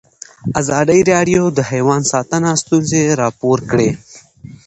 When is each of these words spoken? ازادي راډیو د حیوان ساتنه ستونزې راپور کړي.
ازادي 0.61 0.99
راډیو 1.11 1.43
د 1.57 1.59
حیوان 1.71 2.01
ساتنه 2.11 2.49
ستونزې 2.61 3.01
راپور 3.21 3.57
کړي. 3.71 3.89